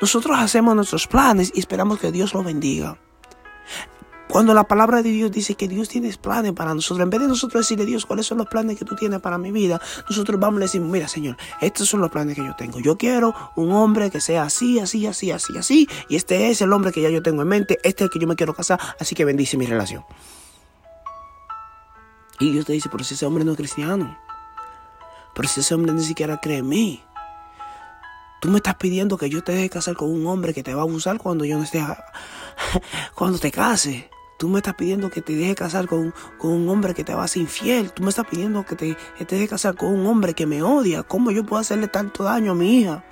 Nosotros 0.00 0.36
hacemos 0.38 0.74
nuestros 0.74 1.06
planes 1.06 1.52
y 1.54 1.60
esperamos 1.60 1.98
que 1.98 2.12
Dios 2.12 2.32
los 2.32 2.44
bendiga. 2.44 2.98
Cuando 4.36 4.52
la 4.52 4.64
palabra 4.64 5.02
de 5.02 5.08
Dios 5.12 5.32
dice 5.32 5.54
que 5.54 5.66
Dios 5.66 5.88
tiene 5.88 6.14
planes 6.14 6.52
para 6.52 6.74
nosotros, 6.74 7.02
en 7.02 7.08
vez 7.08 7.22
de 7.22 7.26
nosotros 7.26 7.62
decirle 7.62 7.86
Dios 7.86 8.04
cuáles 8.04 8.26
son 8.26 8.36
los 8.36 8.46
planes 8.46 8.78
que 8.78 8.84
tú 8.84 8.94
tienes 8.94 9.18
para 9.20 9.38
mi 9.38 9.50
vida, 9.50 9.80
nosotros 10.10 10.38
vamos 10.38 10.58
a 10.58 10.64
decir, 10.64 10.82
mira 10.82 11.08
Señor, 11.08 11.38
estos 11.62 11.88
son 11.88 12.02
los 12.02 12.10
planes 12.10 12.36
que 12.36 12.44
yo 12.44 12.54
tengo. 12.54 12.78
Yo 12.78 12.98
quiero 12.98 13.34
un 13.56 13.72
hombre 13.72 14.10
que 14.10 14.20
sea 14.20 14.42
así, 14.42 14.78
así, 14.78 15.06
así, 15.06 15.30
así, 15.30 15.56
así, 15.56 15.88
y 16.10 16.16
este 16.16 16.50
es 16.50 16.60
el 16.60 16.70
hombre 16.74 16.92
que 16.92 17.00
ya 17.00 17.08
yo 17.08 17.22
tengo 17.22 17.40
en 17.40 17.48
mente, 17.48 17.78
este 17.82 18.04
es 18.04 18.08
el 18.08 18.10
que 18.10 18.18
yo 18.18 18.26
me 18.26 18.36
quiero 18.36 18.52
casar, 18.52 18.78
así 19.00 19.14
que 19.14 19.24
bendice 19.24 19.56
mi 19.56 19.64
relación. 19.64 20.04
Y 22.38 22.52
Dios 22.52 22.66
te 22.66 22.74
dice, 22.74 22.90
pero 22.92 23.04
si 23.04 23.14
ese 23.14 23.24
hombre 23.24 23.42
no 23.42 23.52
es 23.52 23.56
cristiano, 23.56 24.18
pero 25.34 25.48
si 25.48 25.60
ese 25.60 25.74
hombre 25.74 25.94
ni 25.94 26.04
siquiera 26.04 26.42
cree 26.42 26.58
en 26.58 26.68
mí, 26.68 27.02
tú 28.42 28.50
me 28.50 28.58
estás 28.58 28.74
pidiendo 28.74 29.16
que 29.16 29.30
yo 29.30 29.42
te 29.42 29.52
deje 29.52 29.70
casar 29.70 29.96
con 29.96 30.10
un 30.10 30.26
hombre 30.26 30.52
que 30.52 30.62
te 30.62 30.74
va 30.74 30.82
a 30.82 30.84
abusar 30.84 31.16
cuando 31.16 31.46
yo 31.46 31.56
no 31.56 31.64
esté, 31.64 31.82
cuando 33.14 33.38
te 33.38 33.50
case. 33.50 34.10
Tú 34.36 34.48
me 34.48 34.58
estás 34.58 34.74
pidiendo 34.74 35.08
que 35.08 35.22
te 35.22 35.34
deje 35.34 35.54
casar 35.54 35.86
con, 35.86 36.12
un 36.40 36.68
hombre 36.68 36.92
que 36.92 37.04
te 37.04 37.14
va 37.14 37.24
a 37.24 37.28
ser 37.28 37.42
infiel. 37.42 37.90
Tú 37.92 38.02
me 38.02 38.10
estás 38.10 38.26
pidiendo 38.26 38.66
que 38.66 38.76
te, 38.76 38.96
te 39.18 39.34
deje 39.34 39.48
casar 39.48 39.76
con 39.76 39.88
un 39.88 40.06
hombre 40.06 40.34
que 40.34 40.44
me 40.44 40.62
odia. 40.62 41.02
¿Cómo 41.02 41.30
yo 41.30 41.44
puedo 41.44 41.60
hacerle 41.60 41.88
tanto 41.88 42.22
daño 42.24 42.52
a 42.52 42.54
mi 42.54 42.80
hija? 42.80 43.04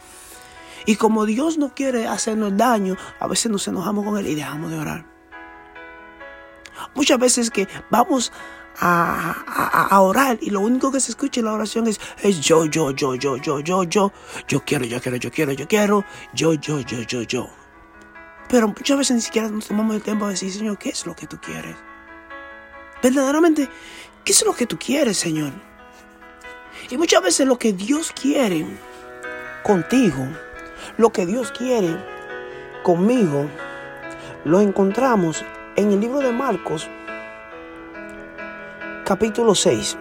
Y 0.87 0.97
como 0.97 1.25
Dios 1.25 1.57
no 1.57 1.75
quiere 1.75 2.07
hacernos 2.07 2.57
daño, 2.57 2.97
a 3.19 3.26
veces 3.26 3.50
nos 3.50 3.66
enojamos 3.66 4.04
con 4.04 4.19
Él 4.19 4.26
y 4.26 4.35
dejamos 4.35 4.71
de 4.71 4.78
orar. 4.78 5.07
Muchas 6.95 7.19
veces 7.19 7.50
que 7.50 7.69
vamos 7.90 8.31
a, 8.78 9.88
a, 9.90 10.00
orar 10.00 10.38
y 10.43 10.50
lo 10.50 10.61
único 10.61 10.93
que 10.93 11.00
se 11.00 11.12
escucha 11.12 11.40
en 11.40 11.47
la 11.47 11.52
oración 11.52 11.87
es, 11.87 12.00
es 12.23 12.40
yo, 12.40 12.66
yo, 12.66 12.90
yo, 12.90 13.14
yo, 13.14 13.37
yo, 13.37 13.61
yo, 13.61 13.85
yo, 13.85 14.12
yo 14.49 14.64
quiero, 14.64 14.85
yo 14.85 15.00
quiero, 15.00 15.16
yo 15.16 15.31
quiero, 15.31 15.52
yo 15.52 15.69
quiero, 15.69 16.04
yo, 16.35 16.54
yo, 16.54 16.81
yo, 16.81 17.00
yo, 17.02 17.23
yo. 17.23 17.63
Pero 18.49 18.69
muchas 18.69 18.99
veces 18.99 19.17
ni 19.17 19.23
siquiera 19.23 19.49
nos 19.49 19.69
tomamos 19.69 19.97
el 19.97 20.03
tiempo 20.03 20.27
de 20.27 20.33
decir, 20.33 20.53
Señor, 20.53 20.79
¿qué 20.79 20.91
es 20.91 21.07
lo 21.07 21.15
que 21.17 21.27
tú 21.27 21.39
quieres? 21.41 21.77
Verdaderamente, 23.03 23.69
¿qué 24.25 24.33
es 24.33 24.45
lo 24.45 24.55
que 24.55 24.67
tú 24.67 24.79
quieres, 24.79 25.19
Señor? 25.19 25.53
Y 26.91 26.97
muchas 26.97 27.23
veces 27.23 27.47
lo 27.47 27.59
que 27.59 27.73
Dios 27.73 28.13
quiere 28.13 28.67
contigo, 29.63 30.29
lo 30.99 31.11
que 31.11 31.27
Dios 31.27 31.51
quiere 31.53 31.97
conmigo, 32.83 33.49
lo 34.45 34.61
encontramos 34.61 35.45
en 35.77 35.93
el 35.93 36.01
libro 36.01 36.21
de 36.21 36.33
Marcos, 36.33 36.89
capítulo 39.05 39.55
6. 39.55 39.97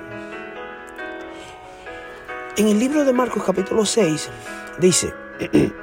En 2.57 2.67
el 2.67 2.79
libro 2.79 3.03
de 3.03 3.13
Marcos, 3.13 3.43
capítulo 3.43 3.85
6, 3.85 4.29
dice, 4.79 5.13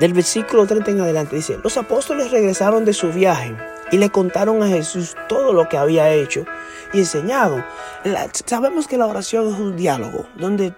Del 0.00 0.14
versículo 0.14 0.66
30 0.66 0.92
en 0.92 1.00
adelante 1.02 1.36
dice, 1.36 1.58
los 1.62 1.76
apóstoles 1.76 2.30
regresaron 2.30 2.86
de 2.86 2.94
su 2.94 3.12
viaje 3.12 3.54
y 3.92 3.98
le 3.98 4.08
contaron 4.08 4.62
a 4.62 4.66
Jesús 4.66 5.14
todo 5.28 5.52
lo 5.52 5.68
que 5.68 5.76
había 5.76 6.10
hecho 6.10 6.46
y 6.94 7.00
enseñado. 7.00 7.62
sabemos 8.46 8.86
que 8.86 8.96
la 8.96 9.06
oración 9.06 9.52
es 9.52 9.60
un 9.60 9.76
diálogo, 9.76 10.26
donde 10.36 10.74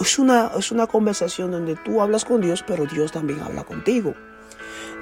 es 0.00 0.18
una, 0.18 0.52
es 0.58 0.72
una 0.72 0.86
conversación 0.86 1.50
donde 1.50 1.76
tú 1.76 2.00
hablas 2.00 2.24
con 2.24 2.40
Dios, 2.40 2.64
pero 2.66 2.86
Dios 2.86 3.12
también 3.12 3.40
habla 3.40 3.62
contigo. 3.62 4.14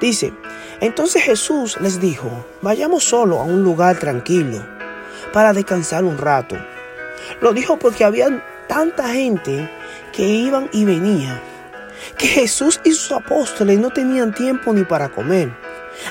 Dice, 0.01 0.33
entonces 0.81 1.23
Jesús 1.23 1.81
les 1.81 2.01
dijo, 2.01 2.29
vayamos 2.61 3.05
solo 3.05 3.39
a 3.39 3.45
un 3.45 3.63
lugar 3.63 4.01
tranquilo 4.01 4.67
para 5.33 5.53
descansar 5.53 6.03
un 6.03 6.19
rato. 6.19 6.57
Lo 7.41 7.53
dijo 7.53 7.79
porque 7.79 8.03
había 8.03 8.45
tanta 8.67 9.11
gente 9.11 9.71
que 10.13 10.27
iban 10.27 10.69
y 10.73 10.85
venían 10.85 11.54
que 12.19 12.27
Jesús 12.27 12.81
y 12.85 12.93
sus 12.93 13.13
apóstoles 13.13 13.79
no 13.79 13.91
tenían 13.91 14.35
tiempo 14.35 14.73
ni 14.73 14.85
para 14.85 15.11
comer. 15.11 15.55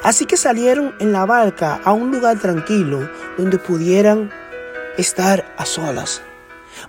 Así 0.03 0.25
que 0.25 0.37
salieron 0.37 0.95
en 0.99 1.11
la 1.11 1.25
barca 1.25 1.81
a 1.83 1.91
un 1.93 2.11
lugar 2.11 2.39
tranquilo 2.39 3.09
donde 3.37 3.57
pudieran 3.57 4.31
estar 4.97 5.53
a 5.57 5.65
solas. 5.65 6.21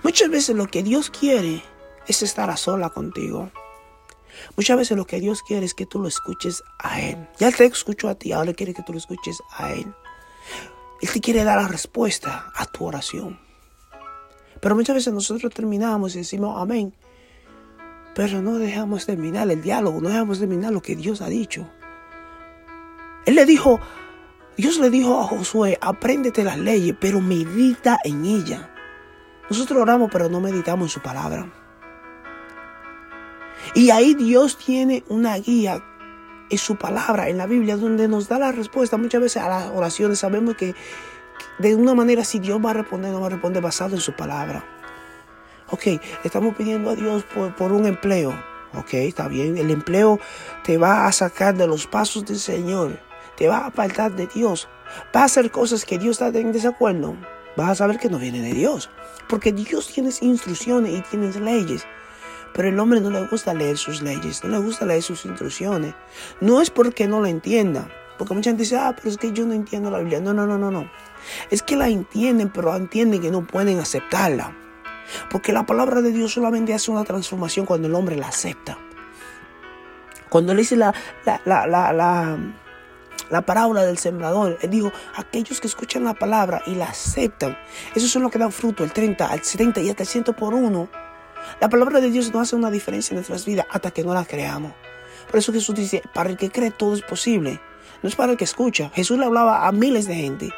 Muchas 0.03 0.29
veces 0.29 0.55
lo 0.55 0.67
que 0.67 0.83
Dios 0.83 1.09
quiere 1.09 1.63
es 2.07 2.23
estar 2.23 2.49
a 2.49 2.57
sola 2.57 2.89
contigo. 2.89 3.51
Muchas 4.55 4.77
veces 4.77 4.97
lo 4.97 5.05
que 5.05 5.19
Dios 5.19 5.41
quiere 5.43 5.65
es 5.65 5.73
que 5.73 5.85
tú 5.85 5.99
lo 5.99 6.07
escuches 6.07 6.63
a 6.79 7.01
Él. 7.01 7.27
Ya 7.39 7.51
te 7.51 7.65
escuchó 7.65 8.09
a 8.09 8.15
ti, 8.15 8.31
ahora 8.31 8.53
quiere 8.53 8.73
que 8.73 8.83
tú 8.83 8.91
lo 8.93 8.97
escuches 8.97 9.41
a 9.51 9.73
Él. 9.73 9.93
Él 11.01 11.09
te 11.09 11.19
quiere 11.19 11.43
dar 11.43 11.61
la 11.61 11.67
respuesta 11.67 12.51
a 12.55 12.65
tu 12.65 12.85
oración. 12.85 13.39
Pero 14.61 14.75
muchas 14.75 14.95
veces 14.95 15.13
nosotros 15.13 15.53
terminamos 15.53 16.15
y 16.15 16.19
decimos 16.19 16.59
amén. 16.59 16.93
Pero 18.15 18.41
no 18.41 18.57
dejamos 18.57 19.05
terminar 19.05 19.51
el 19.51 19.61
diálogo, 19.61 19.99
no 20.01 20.09
dejamos 20.09 20.39
terminar 20.39 20.71
lo 20.71 20.81
que 20.81 20.95
Dios 20.95 21.21
ha 21.21 21.27
dicho. 21.27 21.69
Él 23.25 23.35
le 23.35 23.45
dijo, 23.45 23.79
Dios 24.55 24.79
le 24.79 24.89
dijo 24.89 25.19
a 25.19 25.23
Josué, 25.23 25.77
apréndete 25.81 26.43
las 26.43 26.57
leyes, 26.57 26.95
pero 26.99 27.19
medita 27.19 27.99
en 28.05 28.23
ella. 28.25 28.71
Nosotros 29.49 29.81
oramos, 29.81 30.09
pero 30.11 30.29
no 30.29 30.39
meditamos 30.39 30.85
en 30.85 30.89
su 30.89 31.01
palabra. 31.01 31.51
Y 33.73 33.89
ahí 33.89 34.13
Dios 34.13 34.57
tiene 34.57 35.03
una 35.09 35.35
guía 35.37 35.83
en 36.49 36.57
su 36.57 36.77
palabra, 36.77 37.27
en 37.27 37.37
la 37.37 37.47
Biblia, 37.47 37.75
donde 37.75 38.07
nos 38.07 38.29
da 38.29 38.39
la 38.39 38.53
respuesta 38.53 38.95
muchas 38.95 39.21
veces 39.21 39.41
a 39.41 39.49
las 39.49 39.65
oraciones. 39.71 40.19
Sabemos 40.19 40.55
que 40.55 40.73
de 41.59 41.75
una 41.75 41.93
manera 41.93 42.23
si 42.23 42.39
Dios 42.39 42.63
va 42.63 42.71
a 42.71 42.75
responder, 42.75 43.11
no 43.11 43.19
va 43.19 43.27
a 43.27 43.31
responder 43.31 43.61
basado 43.61 43.95
en 43.95 44.01
su 44.01 44.13
palabra. 44.13 44.63
Ok, 45.71 45.99
estamos 46.23 46.55
pidiendo 46.55 46.91
a 46.91 46.95
Dios 46.95 47.23
por, 47.57 47.71
un 47.71 47.87
empleo. 47.87 48.39
Ok, 48.75 48.93
está 48.93 49.27
bien. 49.27 49.57
El 49.57 49.71
empleo 49.71 50.19
te 50.63 50.77
va 50.77 51.07
a 51.07 51.11
sacar 51.11 51.55
de 51.57 51.65
los 51.65 51.87
pasos 51.87 52.23
del 52.23 52.37
Señor. 52.37 52.99
Te 53.35 53.47
va 53.47 53.57
a 53.57 53.65
apartar 53.67 54.15
de 54.15 54.27
Dios. 54.27 54.67
Va 55.15 55.21
a 55.21 55.25
hacer 55.25 55.49
cosas 55.49 55.83
que 55.83 55.97
Dios 55.97 56.21
está 56.21 56.37
en 56.37 56.51
desacuerdo. 56.51 57.15
Vas 57.57 57.71
a 57.71 57.75
saber 57.75 57.97
que 57.97 58.09
no 58.09 58.19
viene 58.19 58.41
de 58.41 58.53
Dios. 58.53 58.91
Porque 59.27 59.51
Dios 59.51 59.87
tiene 59.87 60.11
instrucciones 60.21 60.99
y 60.99 61.01
tiene 61.01 61.31
leyes. 61.39 61.87
Pero 62.53 62.69
el 62.69 62.79
hombre 62.79 63.01
no 63.01 63.09
le 63.09 63.25
gusta 63.25 63.55
leer 63.55 63.77
sus 63.77 64.03
leyes, 64.03 64.43
no 64.43 64.51
le 64.51 64.59
gusta 64.59 64.85
leer 64.85 65.01
sus 65.01 65.25
instrucciones. 65.25 65.95
No 66.41 66.61
es 66.61 66.69
porque 66.69 67.07
no 67.07 67.21
la 67.21 67.29
entienda. 67.29 67.89
Porque 68.19 68.35
mucha 68.35 68.51
gente 68.51 68.63
dice, 68.63 68.77
ah, 68.77 68.93
pero 68.95 69.09
es 69.09 69.17
que 69.17 69.31
yo 69.31 69.47
no 69.47 69.53
entiendo 69.53 69.89
la 69.89 69.97
Biblia. 69.97 70.21
No, 70.21 70.31
no, 70.31 70.45
no, 70.45 70.59
no, 70.59 70.69
no. 70.69 70.89
Es 71.49 71.63
que 71.63 71.75
la 71.75 71.89
entienden, 71.89 72.49
pero 72.49 72.75
entienden 72.75 73.19
que 73.19 73.31
no 73.31 73.47
pueden 73.47 73.79
aceptarla. 73.79 74.55
Porque 75.29 75.53
la 75.53 75.65
palabra 75.65 76.01
de 76.01 76.11
Dios 76.11 76.33
solamente 76.33 76.73
hace 76.73 76.91
una 76.91 77.03
transformación 77.03 77.65
cuando 77.65 77.87
el 77.87 77.95
hombre 77.95 78.15
la 78.15 78.27
acepta. 78.27 78.77
Cuando 80.29 80.51
él 80.51 80.57
dice 80.57 80.75
la, 80.75 80.93
la, 81.25 81.41
la, 81.45 81.93
la, 81.93 82.37
la 83.29 83.41
parábola 83.45 83.83
del 83.83 83.97
sembrador, 83.97 84.57
él 84.61 84.69
dijo, 84.69 84.91
aquellos 85.15 85.61
que 85.61 85.67
escuchan 85.67 86.03
la 86.03 86.13
palabra 86.13 86.61
y 86.65 86.75
la 86.75 86.85
aceptan, 86.85 87.57
esos 87.93 88.09
son 88.09 88.23
los 88.23 88.31
que 88.31 88.39
dan 88.39 88.51
fruto, 88.51 88.83
el 88.83 88.91
30, 88.91 89.33
el 89.33 89.43
70 89.43 89.81
y 89.81 89.89
hasta 89.89 90.03
el 90.03 90.09
100 90.09 90.23
por 90.35 90.53
uno. 90.53 90.89
La 91.61 91.69
palabra 91.69 92.01
de 92.01 92.09
Dios 92.09 92.33
no 92.33 92.41
hace 92.41 92.55
una 92.55 92.71
diferencia 92.71 93.13
en 93.13 93.17
nuestras 93.17 93.45
vidas 93.45 93.67
hasta 93.69 93.91
que 93.91 94.03
no 94.03 94.13
la 94.13 94.25
creamos. 94.25 94.73
Por 95.29 95.39
eso 95.39 95.53
Jesús 95.53 95.75
dice, 95.75 96.01
para 96.13 96.29
el 96.29 96.37
que 96.37 96.49
cree 96.49 96.71
todo 96.71 96.95
es 96.95 97.01
posible. 97.01 97.61
No 98.01 98.09
es 98.09 98.15
para 98.15 98.33
el 98.33 98.37
que 98.37 98.43
escucha. 98.43 98.91
Jesús 98.93 99.17
le 99.17 99.25
hablaba 99.25 99.67
a 99.67 99.71
miles 99.71 100.07
de 100.07 100.15
gente. 100.15 100.53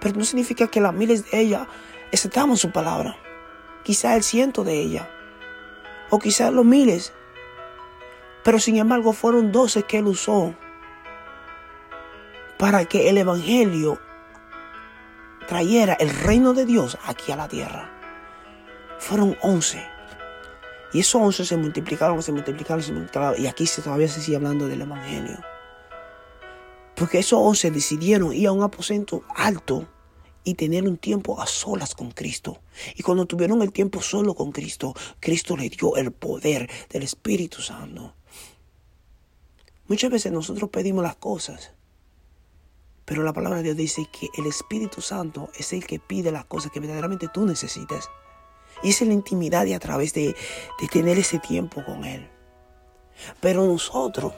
Pero 0.00 0.16
no 0.16 0.24
significa 0.24 0.68
que 0.68 0.80
las 0.80 0.94
miles 0.94 1.30
de 1.30 1.40
ellas 1.40 1.66
aceptamos 2.12 2.60
su 2.60 2.70
palabra. 2.70 3.16
Quizá 3.82 4.16
el 4.16 4.22
ciento 4.22 4.64
de 4.64 4.80
ellas. 4.80 5.08
O 6.10 6.18
quizá 6.18 6.50
los 6.50 6.64
miles. 6.64 7.12
Pero 8.44 8.58
sin 8.58 8.76
embargo 8.76 9.12
fueron 9.12 9.52
doce 9.52 9.82
que 9.82 9.98
él 9.98 10.06
usó 10.06 10.54
para 12.58 12.84
que 12.84 13.08
el 13.08 13.18
Evangelio 13.18 14.00
trayera 15.46 15.94
el 15.94 16.10
reino 16.10 16.52
de 16.54 16.66
Dios 16.66 16.98
aquí 17.06 17.32
a 17.32 17.36
la 17.36 17.48
tierra. 17.48 17.90
Fueron 18.98 19.36
once. 19.42 19.86
Y 20.92 21.00
esos 21.00 21.20
once 21.20 21.44
se 21.44 21.56
multiplicaron, 21.56 22.22
se 22.22 22.32
multiplicaron, 22.32 22.82
se 22.82 22.92
multiplicaron. 22.92 23.40
Y 23.40 23.46
aquí 23.46 23.64
todavía 23.82 24.08
se 24.08 24.20
sigue 24.20 24.36
hablando 24.36 24.66
del 24.66 24.82
Evangelio. 24.82 25.38
Porque 26.94 27.20
esos 27.20 27.38
once 27.40 27.70
decidieron 27.70 28.32
ir 28.32 28.48
a 28.48 28.52
un 28.52 28.62
aposento 28.62 29.22
alto 29.36 29.86
y 30.48 30.54
tener 30.54 30.88
un 30.88 30.96
tiempo 30.96 31.40
a 31.42 31.46
solas 31.46 31.94
con 31.94 32.10
Cristo. 32.10 32.58
Y 32.96 33.02
cuando 33.02 33.26
tuvieron 33.26 33.60
el 33.60 33.70
tiempo 33.70 34.00
solo 34.00 34.34
con 34.34 34.50
Cristo, 34.50 34.94
Cristo 35.20 35.58
le 35.58 35.68
dio 35.68 35.96
el 35.96 36.10
poder 36.10 36.70
del 36.88 37.02
Espíritu 37.02 37.60
Santo. 37.60 38.14
Muchas 39.88 40.10
veces 40.10 40.32
nosotros 40.32 40.70
pedimos 40.70 41.02
las 41.02 41.16
cosas, 41.16 41.72
pero 43.04 43.22
la 43.22 43.34
palabra 43.34 43.58
de 43.58 43.64
Dios 43.64 43.76
dice 43.76 44.06
que 44.10 44.28
el 44.38 44.46
Espíritu 44.46 45.02
Santo 45.02 45.50
es 45.58 45.74
el 45.74 45.86
que 45.86 45.98
pide 45.98 46.32
las 46.32 46.46
cosas 46.46 46.72
que 46.72 46.80
verdaderamente 46.80 47.28
tú 47.28 47.44
necesitas. 47.44 48.08
Y 48.82 48.90
es 48.90 49.02
la 49.02 49.12
intimidad 49.12 49.66
y 49.66 49.74
a 49.74 49.80
través 49.80 50.14
de, 50.14 50.34
de 50.80 50.88
tener 50.88 51.18
ese 51.18 51.38
tiempo 51.40 51.84
con 51.84 52.04
Él. 52.04 52.26
Pero 53.40 53.66
nosotros, 53.66 54.32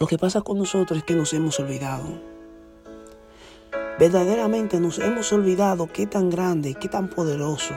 lo 0.00 0.08
que 0.08 0.18
pasa 0.18 0.40
con 0.40 0.58
nosotros 0.58 0.98
es 0.98 1.04
que 1.04 1.14
nos 1.14 1.32
hemos 1.34 1.60
olvidado. 1.60 2.29
Verdaderamente 4.00 4.80
nos 4.80 4.98
hemos 4.98 5.30
olvidado 5.30 5.86
qué 5.86 6.06
tan 6.06 6.30
grande, 6.30 6.74
qué 6.74 6.88
tan 6.88 7.08
poderoso, 7.08 7.74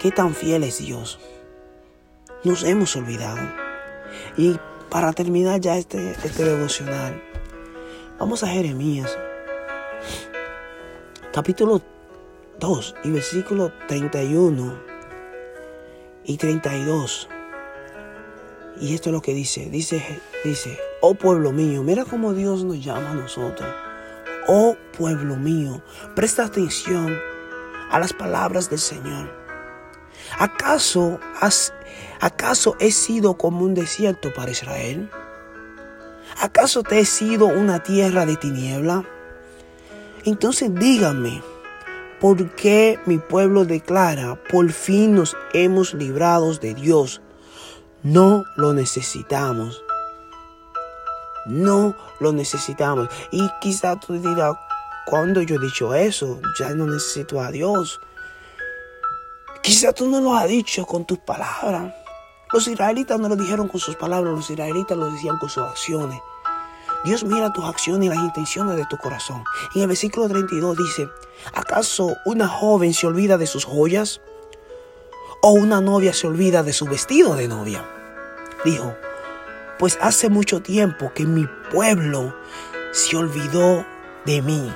qué 0.00 0.12
tan 0.12 0.36
fiel 0.36 0.62
es 0.62 0.78
Dios. 0.78 1.18
Nos 2.44 2.62
hemos 2.62 2.94
olvidado. 2.94 3.40
Y 4.36 4.56
para 4.88 5.12
terminar 5.12 5.60
ya 5.60 5.76
este, 5.76 6.12
este 6.12 6.44
devocional, 6.44 7.20
vamos 8.20 8.44
a 8.44 8.46
Jeremías, 8.46 9.18
capítulo 11.32 11.82
2 12.60 12.94
y 13.02 13.10
versículo 13.10 13.72
31 13.88 14.78
y 16.22 16.36
32. 16.36 17.28
Y 18.80 18.94
esto 18.94 19.08
es 19.08 19.12
lo 19.12 19.22
que 19.22 19.34
dice, 19.34 19.68
dice, 19.70 20.20
dice, 20.44 20.78
oh 21.00 21.14
pueblo 21.14 21.50
mío, 21.50 21.82
mira 21.82 22.04
cómo 22.04 22.32
Dios 22.32 22.62
nos 22.62 22.80
llama 22.84 23.10
a 23.10 23.14
nosotros. 23.14 23.68
Oh 24.46 24.76
pueblo 24.92 25.36
mío, 25.36 25.82
presta 26.14 26.44
atención 26.44 27.18
a 27.90 27.98
las 27.98 28.12
palabras 28.12 28.70
del 28.70 28.78
Señor. 28.78 29.30
¿Acaso, 30.38 31.18
has, 31.40 31.72
¿Acaso 32.20 32.76
he 32.78 32.90
sido 32.90 33.36
como 33.36 33.64
un 33.64 33.74
desierto 33.74 34.32
para 34.32 34.50
Israel? 34.50 35.10
¿Acaso 36.40 36.82
te 36.82 37.00
he 37.00 37.04
sido 37.04 37.46
una 37.46 37.82
tierra 37.82 38.24
de 38.24 38.36
tiniebla? 38.36 39.04
Entonces 40.24 40.74
dígame, 40.74 41.42
¿por 42.20 42.50
qué 42.54 42.98
mi 43.06 43.18
pueblo 43.18 43.64
declara, 43.64 44.42
por 44.50 44.70
fin 44.72 45.14
nos 45.14 45.36
hemos 45.52 45.94
librado 45.94 46.54
de 46.54 46.74
Dios? 46.74 47.20
No 48.02 48.44
lo 48.56 48.72
necesitamos. 48.72 49.84
No 51.46 51.96
lo 52.20 52.32
necesitamos. 52.32 53.08
Y 53.30 53.48
quizá 53.60 53.98
tú 53.98 54.14
dirás, 54.14 54.54
cuando 55.06 55.42
yo 55.42 55.56
he 55.56 55.58
dicho 55.58 55.94
eso, 55.94 56.40
ya 56.58 56.70
no 56.70 56.86
necesito 56.86 57.40
a 57.40 57.50
Dios. 57.50 58.00
Quizá 59.62 59.92
tú 59.92 60.08
no 60.08 60.20
lo 60.20 60.34
has 60.34 60.48
dicho 60.48 60.86
con 60.86 61.04
tus 61.04 61.18
palabras. 61.18 61.94
Los 62.52 62.68
israelitas 62.68 63.18
no 63.18 63.28
lo 63.28 63.36
dijeron 63.36 63.68
con 63.68 63.80
sus 63.80 63.96
palabras, 63.96 64.34
los 64.34 64.50
israelitas 64.50 64.96
lo 64.96 65.10
decían 65.10 65.38
con 65.38 65.48
sus 65.48 65.62
acciones. 65.62 66.20
Dios 67.04 67.24
mira 67.24 67.52
tus 67.52 67.64
acciones 67.64 68.06
y 68.06 68.08
las 68.10 68.18
intenciones 68.18 68.76
de 68.76 68.86
tu 68.86 68.96
corazón. 68.96 69.42
En 69.74 69.82
el 69.82 69.88
versículo 69.88 70.28
32 70.28 70.76
dice, 70.76 71.08
¿acaso 71.52 72.14
una 72.26 72.46
joven 72.46 72.94
se 72.94 73.06
olvida 73.06 73.38
de 73.38 73.46
sus 73.46 73.64
joyas? 73.64 74.20
¿O 75.40 75.52
una 75.52 75.80
novia 75.80 76.12
se 76.12 76.28
olvida 76.28 76.62
de 76.62 76.72
su 76.72 76.84
vestido 76.86 77.34
de 77.34 77.48
novia? 77.48 77.84
Dijo, 78.64 78.94
pues 79.78 79.98
hace 80.00 80.28
mucho 80.28 80.62
tiempo 80.62 81.12
que 81.12 81.26
mi 81.26 81.48
pueblo 81.72 82.36
se 82.92 83.16
olvidó 83.16 83.84
de 84.24 84.42
mí. 84.42 84.72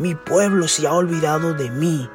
Mi 0.00 0.14
pueblo 0.14 0.66
se 0.66 0.86
ha 0.86 0.92
olvidado 0.94 1.52
de 1.52 1.70
mí. 1.70 2.08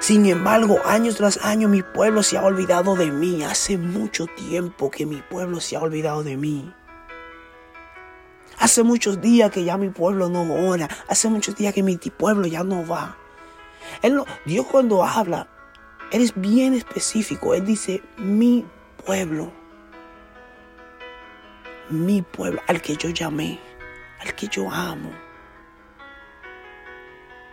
Sin 0.00 0.26
embargo, 0.26 0.80
años 0.84 1.16
tras 1.16 1.38
años 1.44 1.70
mi 1.70 1.82
pueblo 1.82 2.22
se 2.22 2.38
ha 2.38 2.42
olvidado 2.42 2.96
de 2.96 3.10
mí. 3.10 3.44
Hace 3.44 3.76
mucho 3.76 4.26
tiempo 4.26 4.90
que 4.90 5.06
mi 5.06 5.22
pueblo 5.22 5.60
se 5.60 5.76
ha 5.76 5.80
olvidado 5.80 6.24
de 6.24 6.36
mí. 6.36 6.74
Hace 8.58 8.82
muchos 8.82 9.20
días 9.20 9.50
que 9.50 9.62
ya 9.64 9.76
mi 9.76 9.90
pueblo 9.90 10.28
no 10.28 10.42
ora. 10.68 10.88
Hace 11.06 11.28
muchos 11.28 11.54
días 11.54 11.74
que 11.74 11.82
mi 11.82 11.96
pueblo 11.98 12.46
ya 12.46 12.64
no 12.64 12.86
va. 12.86 13.16
Él 14.02 14.20
Dios 14.46 14.66
cuando 14.66 15.04
habla, 15.04 15.46
Él 16.10 16.22
es 16.22 16.32
bien 16.34 16.74
específico. 16.74 17.54
Él 17.54 17.64
dice, 17.64 18.02
mi 18.16 18.64
pueblo 19.04 19.52
mi 21.90 22.22
pueblo, 22.22 22.60
al 22.66 22.82
que 22.82 22.96
yo 22.96 23.10
llamé, 23.10 23.60
al 24.20 24.34
que 24.34 24.48
yo 24.48 24.70
amo. 24.70 25.10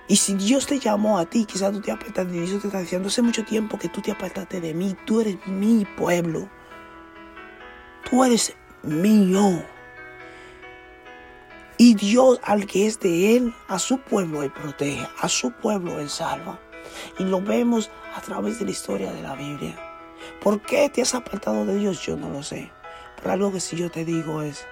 Y 0.07 0.17
si 0.17 0.33
Dios 0.33 0.65
te 0.65 0.79
llamó 0.79 1.17
a 1.17 1.25
ti, 1.25 1.45
quizás 1.45 1.71
tú 1.71 1.79
te 1.79 1.91
apartaste, 1.91 2.31
Dios 2.31 2.61
te 2.61 2.67
está 2.67 2.79
diciendo 2.79 3.07
hace 3.07 3.21
mucho 3.21 3.45
tiempo 3.45 3.77
que 3.79 3.87
tú 3.87 4.01
te 4.01 4.11
apartaste 4.11 4.59
de 4.59 4.73
mí, 4.73 4.95
tú 5.05 5.21
eres 5.21 5.37
mi 5.47 5.85
pueblo, 5.85 6.49
tú 8.09 8.23
eres 8.23 8.53
mío. 8.83 9.63
Y 11.77 11.95
Dios 11.95 12.39
al 12.43 12.65
que 12.65 12.85
es 12.85 12.99
de 12.99 13.37
Él, 13.37 13.53
a 13.67 13.79
su 13.79 13.97
pueblo 13.97 14.43
Él 14.43 14.51
protege, 14.51 15.07
a 15.19 15.29
su 15.29 15.51
pueblo 15.51 15.99
Él 15.99 16.09
salva. 16.09 16.59
Y 17.17 17.23
lo 17.23 17.41
vemos 17.41 17.89
a 18.15 18.21
través 18.21 18.59
de 18.59 18.65
la 18.65 18.71
historia 18.71 19.11
de 19.11 19.21
la 19.21 19.35
Biblia. 19.35 19.75
¿Por 20.41 20.61
qué 20.61 20.89
te 20.89 21.01
has 21.01 21.15
apartado 21.15 21.65
de 21.65 21.75
Dios? 21.75 22.01
Yo 22.05 22.17
no 22.17 22.29
lo 22.29 22.43
sé. 22.43 22.71
Pero 23.15 23.31
algo 23.31 23.51
que 23.51 23.59
sí 23.59 23.77
yo 23.77 23.89
te 23.89 24.05
digo 24.05 24.41
es, 24.41 24.65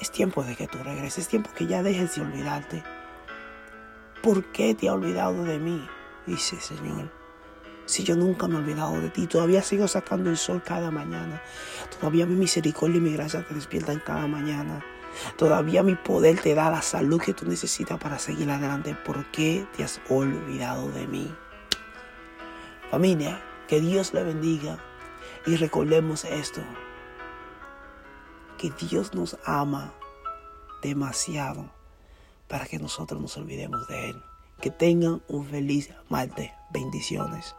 es 0.00 0.10
tiempo 0.10 0.44
de 0.44 0.54
que 0.54 0.68
tú 0.68 0.78
regreses, 0.78 1.18
es 1.18 1.28
tiempo 1.28 1.50
que 1.54 1.66
ya 1.66 1.82
dejes 1.82 2.14
de 2.14 2.22
olvidarte. 2.22 2.84
¿Por 4.22 4.44
qué 4.46 4.74
te 4.74 4.88
ha 4.88 4.94
olvidado 4.94 5.44
de 5.44 5.58
mí? 5.58 5.86
Dice 6.26 6.60
Señor. 6.60 7.10
Si 7.86 8.04
yo 8.04 8.16
nunca 8.16 8.48
me 8.48 8.56
he 8.56 8.58
olvidado 8.58 9.00
de 9.00 9.08
ti, 9.08 9.26
todavía 9.26 9.62
sigo 9.62 9.88
sacando 9.88 10.28
el 10.28 10.36
sol 10.36 10.62
cada 10.62 10.90
mañana. 10.90 11.40
Todavía 11.98 12.26
mi 12.26 12.34
misericordia 12.34 12.98
y 12.98 13.00
mi 13.00 13.12
gracia 13.14 13.46
te 13.46 13.54
despiertan 13.54 14.02
cada 14.04 14.26
mañana. 14.26 14.84
Todavía 15.36 15.82
mi 15.82 15.94
poder 15.94 16.38
te 16.40 16.54
da 16.54 16.70
la 16.70 16.82
salud 16.82 17.20
que 17.20 17.32
tú 17.32 17.46
necesitas 17.46 17.98
para 17.98 18.18
seguir 18.18 18.50
adelante. 18.50 18.94
¿Por 19.06 19.24
qué 19.30 19.66
te 19.76 19.84
has 19.84 20.00
olvidado 20.08 20.90
de 20.90 21.06
mí? 21.06 21.34
Familia, 22.90 23.40
que 23.68 23.80
Dios 23.80 24.12
le 24.12 24.24
bendiga 24.24 24.78
y 25.46 25.56
recordemos 25.56 26.24
esto 26.24 26.60
que 28.58 28.70
Dios 28.70 29.14
nos 29.14 29.38
ama 29.44 29.94
demasiado 30.82 31.77
para 32.48 32.66
que 32.66 32.78
nosotros 32.78 33.20
nos 33.20 33.36
olvidemos 33.36 33.86
de 33.88 34.10
Él. 34.10 34.22
Que 34.60 34.70
tengan 34.70 35.22
un 35.28 35.46
feliz 35.46 35.90
martes. 36.08 36.50
Bendiciones. 36.70 37.54